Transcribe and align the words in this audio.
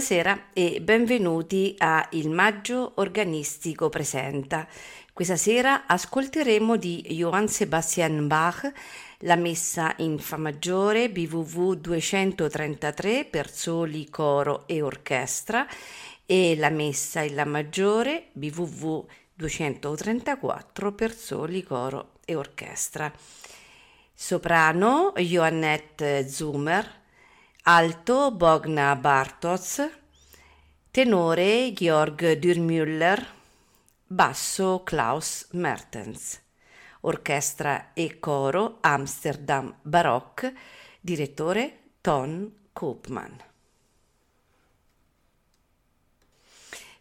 Buonasera 0.00 0.46
e 0.54 0.80
benvenuti 0.80 1.74
a 1.76 2.08
Il 2.12 2.30
Maggio 2.30 2.92
Organistico 2.94 3.90
Presenta. 3.90 4.66
Questa 5.12 5.36
sera 5.36 5.84
ascolteremo 5.84 6.76
di 6.76 7.02
Johann 7.10 7.44
Sebastian 7.44 8.26
Bach 8.26 8.72
la 9.18 9.36
messa 9.36 9.92
in 9.98 10.18
Fa 10.18 10.38
maggiore 10.38 11.10
BWV 11.10 11.74
233 11.74 13.26
per 13.26 13.50
soli, 13.52 14.08
coro 14.08 14.66
e 14.66 14.80
orchestra 14.80 15.66
e 16.24 16.56
la 16.56 16.70
messa 16.70 17.20
in 17.20 17.34
La 17.34 17.44
maggiore 17.44 18.28
BWV 18.32 19.04
234 19.34 20.92
per 20.92 21.14
soli, 21.14 21.62
coro 21.62 22.12
e 22.24 22.34
orchestra. 22.34 23.12
Soprano 24.14 25.12
Johannette 25.14 26.26
Zumer 26.26 27.00
alto 27.64 28.30
Bogna 28.30 28.96
Bartos, 28.96 29.86
tenore 30.92 31.72
Georg 31.72 32.34
Dürmüller, 32.40 33.24
basso 34.08 34.82
Klaus 34.82 35.46
Mertens, 35.52 36.40
orchestra 37.02 37.92
e 37.94 38.18
coro 38.18 38.78
Amsterdam 38.80 39.72
Baroque, 39.82 40.52
direttore 41.00 41.92
Ton 42.00 42.52
Koopman. 42.72 43.36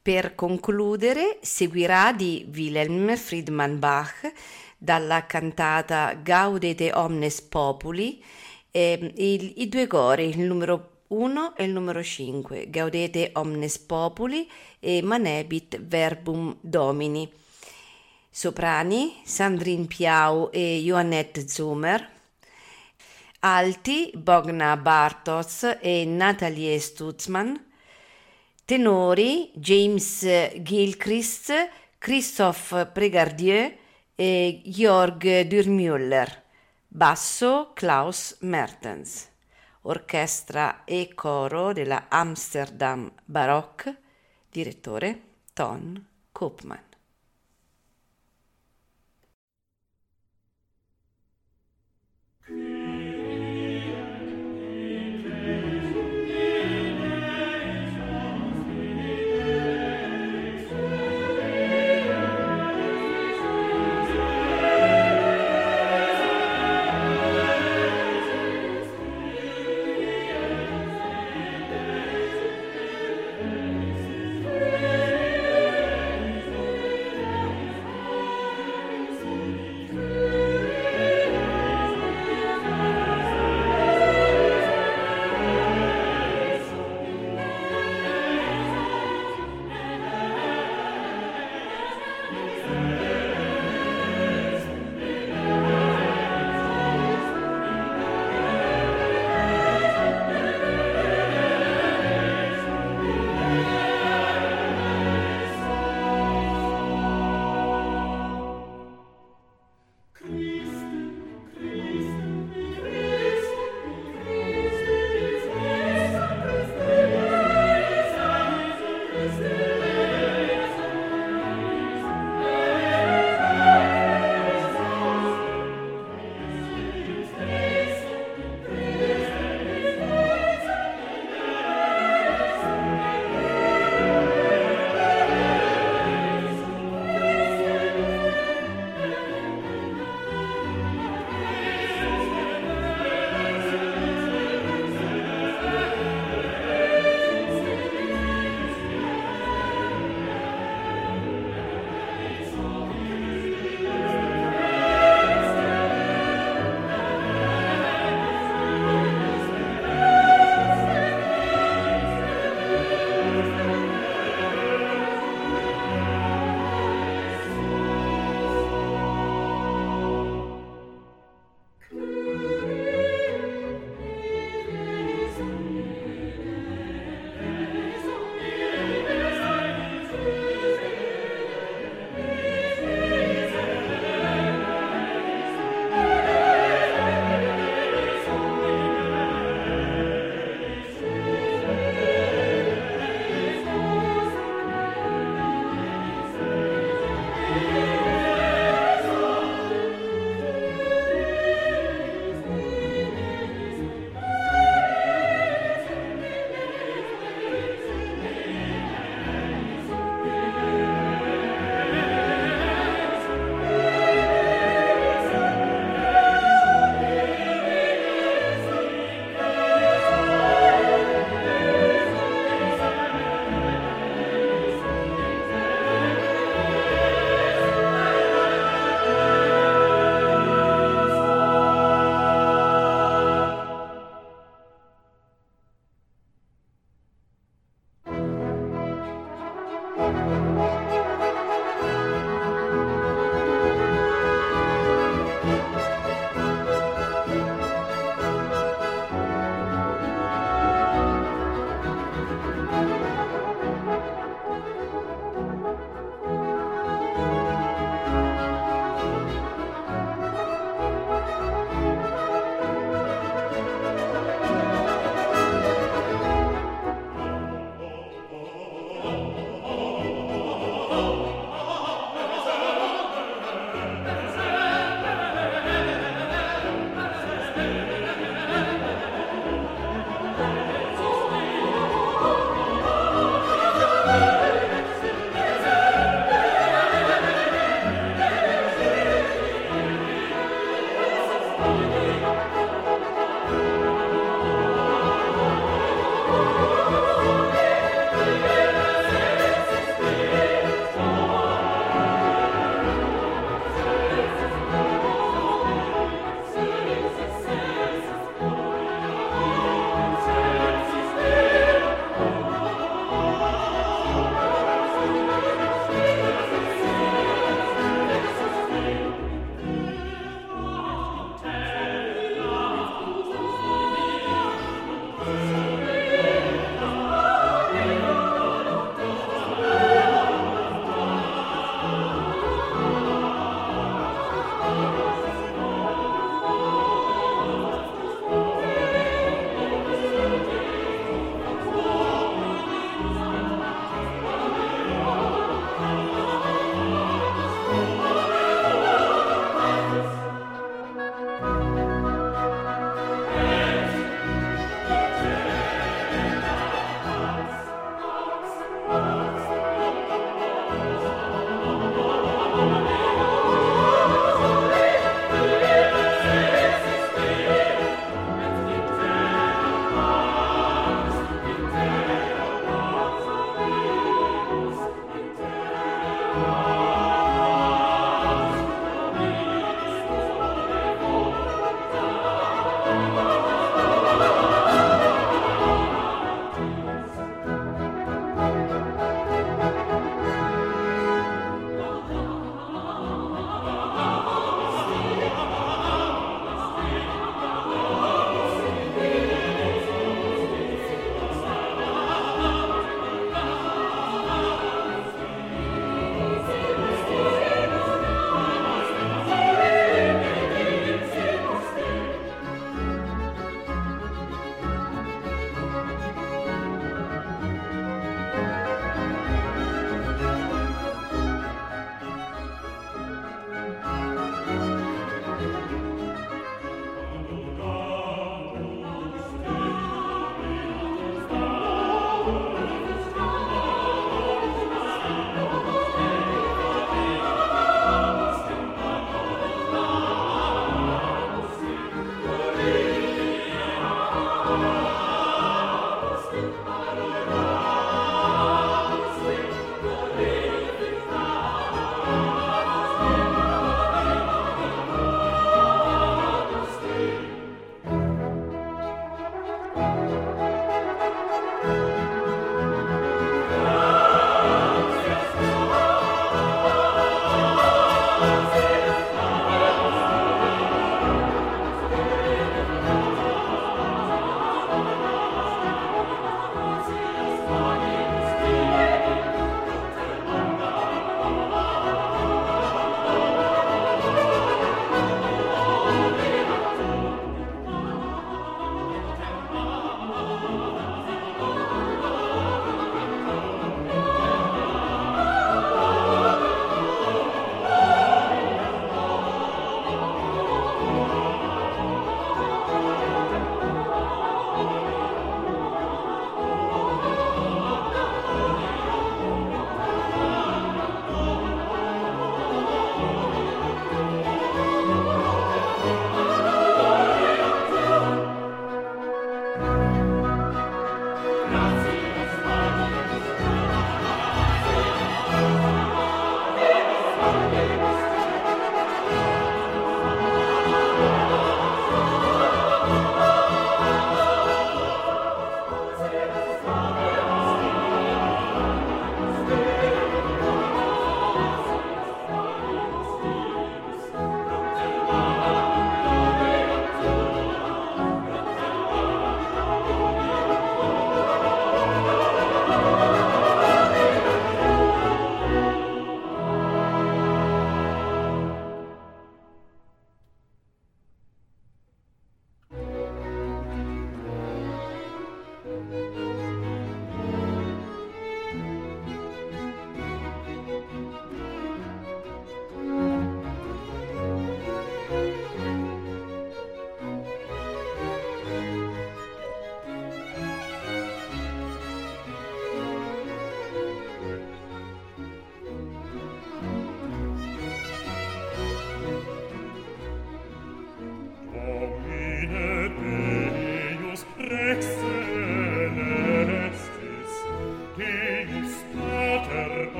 Per 0.00 0.34
concludere 0.34 1.38
seguirà 1.42 2.12
di 2.12 2.50
Wilhelm 2.54 3.14
Friedman 3.16 3.78
Bach 3.78 4.32
dalla 4.78 5.26
cantata 5.26 6.14
Gaudete 6.14 6.90
omnes 6.94 7.42
populi 7.42 8.22
eh, 8.70 9.12
i, 9.14 9.60
i 9.62 9.68
due 9.68 9.86
cori, 9.86 10.28
il 10.28 10.40
numero 10.40 10.93
1 11.08 11.56
e 11.56 11.64
il 11.64 11.70
numero 11.70 12.02
5, 12.02 12.70
Gaudete 12.70 13.30
omnes 13.34 13.78
populi 13.78 14.50
e 14.80 15.02
Manebit 15.02 15.80
verbum 15.80 16.56
domini. 16.60 17.30
Soprani, 18.30 19.20
Sandrine 19.22 19.86
Piau 19.86 20.50
e 20.52 20.80
Joannette 20.82 21.46
Zumer. 21.48 22.10
Alti, 23.40 24.10
Bogna 24.14 24.76
Bartos 24.76 25.76
e 25.80 26.04
Nathalie 26.06 26.78
Stutzman. 26.80 27.62
Tenori, 28.64 29.52
James 29.54 30.26
Gilchrist, 30.62 31.52
Christophe 31.98 32.86
Pregardieu 32.86 33.70
e 34.16 34.62
Georg 34.64 35.42
Dürmüller. 35.42 36.42
Basso 36.88 37.72
Klaus 37.74 38.36
Mertens. 38.40 39.33
Orchestra 39.86 40.84
e 40.84 41.12
coro 41.14 41.74
della 41.74 42.06
Amsterdam 42.08 43.10
Baroque. 43.24 43.98
Direttore 44.50 45.20
Ton 45.52 46.02
Koopman. 46.32 46.83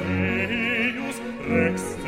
Deus 0.00 1.20
rex 1.46 1.99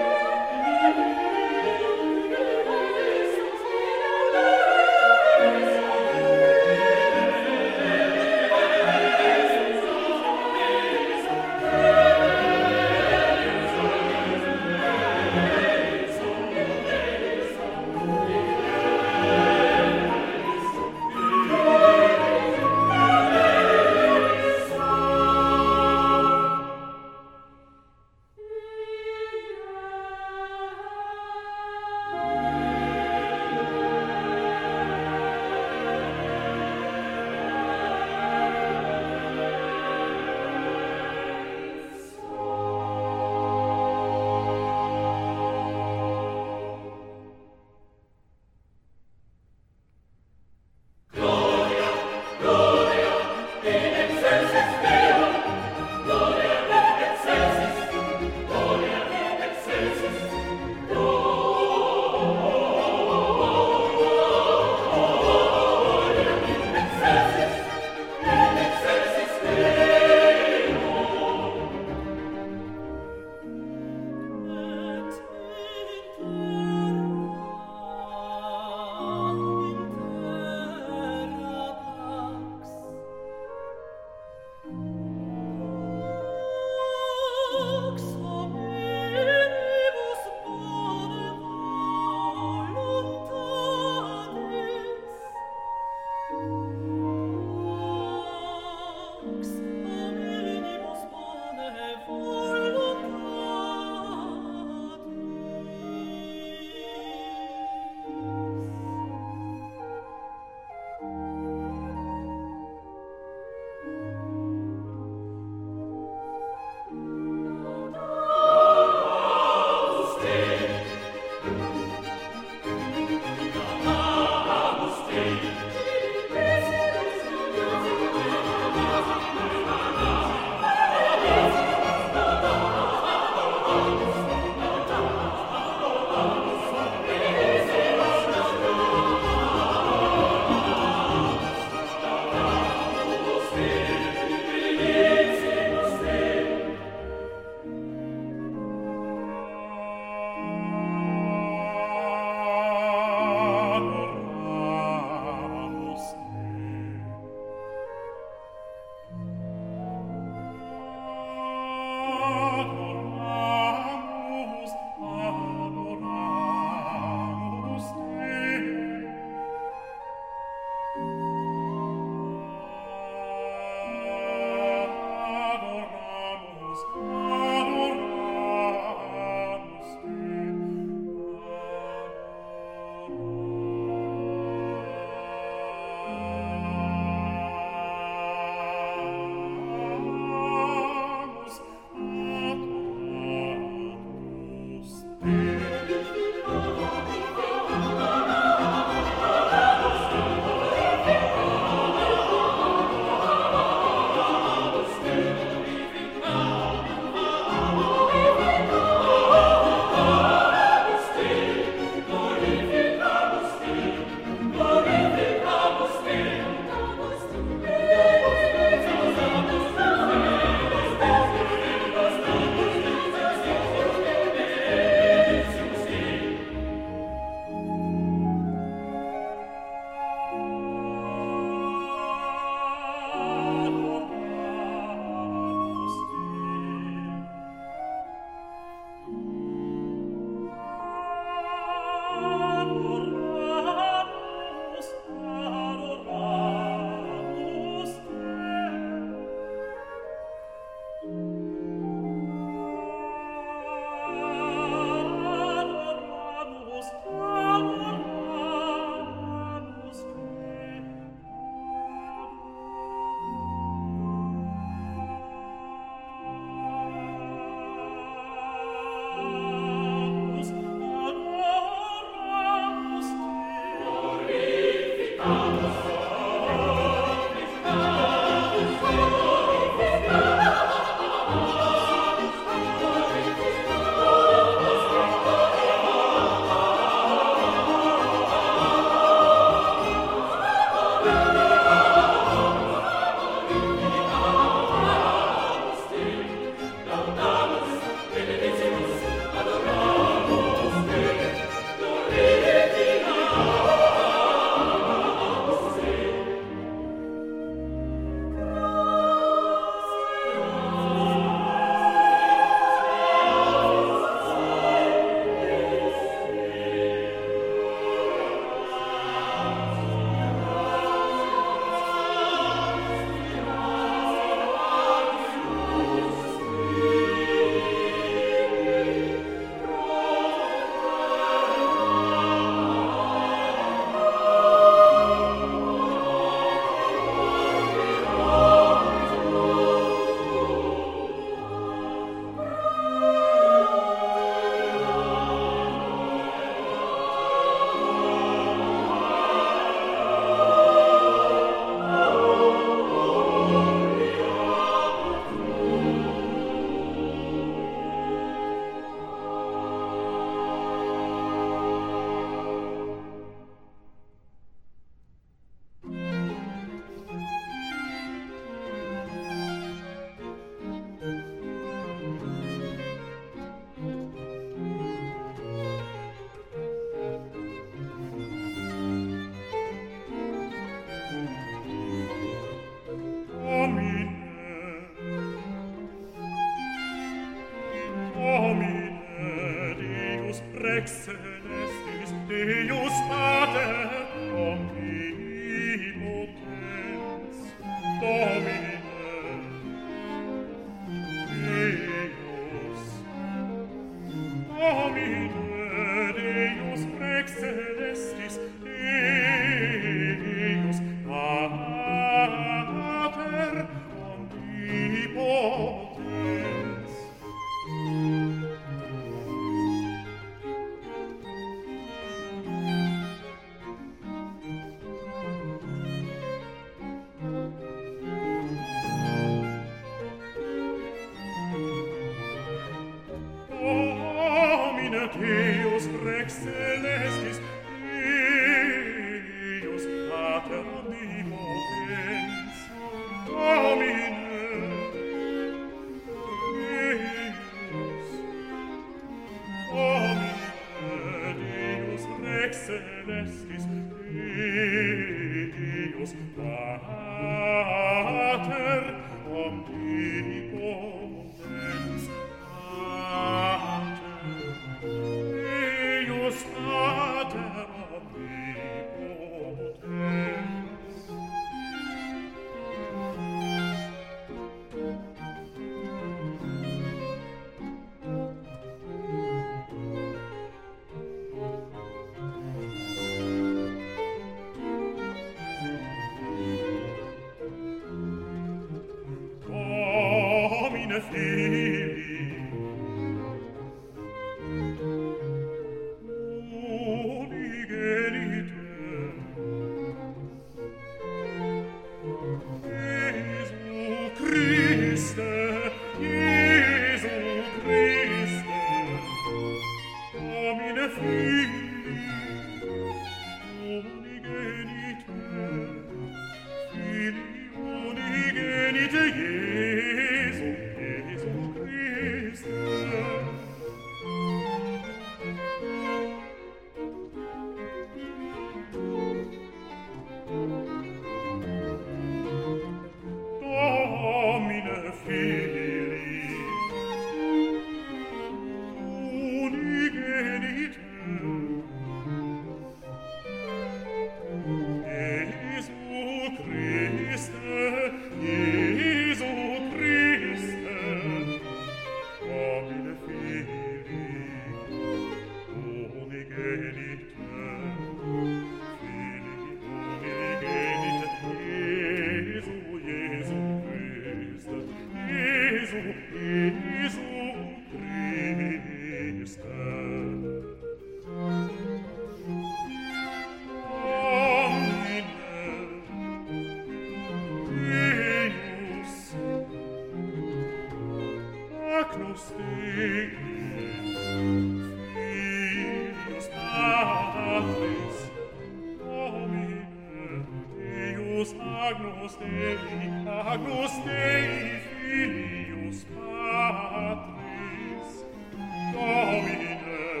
Dominus 598.73 600.00